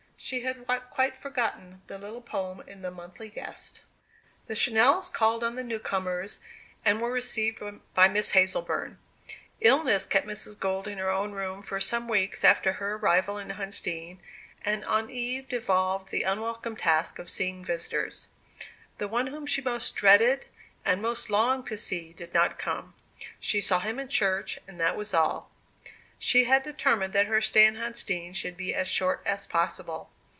She 0.23 0.41
had 0.41 0.67
quite 0.67 1.17
forgotten 1.17 1.81
the 1.87 1.97
little 1.97 2.21
poem 2.21 2.63
in 2.67 2.83
the 2.83 2.91
Monthly 2.91 3.27
Guest. 3.27 3.81
The 4.45 4.53
Channells 4.53 5.11
called 5.11 5.43
on 5.43 5.55
the 5.55 5.63
new 5.63 5.79
comers, 5.79 6.39
and 6.85 7.01
were 7.01 7.11
received 7.11 7.57
by 7.95 8.07
Miss 8.07 8.33
Hazleburn. 8.33 8.99
Illness 9.61 10.05
kept 10.05 10.27
Mrs. 10.27 10.59
Gold 10.59 10.87
in 10.87 10.99
her 10.99 11.09
own 11.09 11.31
room 11.31 11.63
for 11.63 11.79
some 11.79 12.07
weeks 12.07 12.43
after 12.43 12.73
her 12.73 12.93
arrival 12.97 13.39
in 13.39 13.49
Huntsdean, 13.49 14.19
and 14.63 14.85
on 14.85 15.09
Eve 15.09 15.49
devolved 15.49 16.11
the 16.11 16.21
unwelcome 16.21 16.75
task 16.75 17.17
of 17.17 17.27
seeing 17.27 17.65
visitors. 17.65 18.27
The 18.99 19.07
one 19.07 19.25
whom 19.25 19.47
she 19.47 19.59
most 19.63 19.95
dreaded 19.95 20.45
and 20.85 21.01
most 21.01 21.31
longed 21.31 21.65
to 21.65 21.77
see 21.77 22.13
did 22.13 22.31
not 22.31 22.59
come. 22.59 22.93
She 23.39 23.59
saw 23.59 23.79
him 23.79 23.97
in 23.97 24.07
church, 24.07 24.59
and 24.67 24.79
that 24.79 24.95
was 24.95 25.15
all. 25.15 25.49
She 26.23 26.43
had 26.43 26.61
determined 26.61 27.13
that 27.13 27.25
her 27.25 27.41
stay 27.41 27.65
in 27.65 27.77
Huntsdean 27.77 28.33
should 28.35 28.55
be 28.55 28.75
as 28.75 28.87
short 28.87 29.23
as 29.25 29.47
possible. 29.47 30.11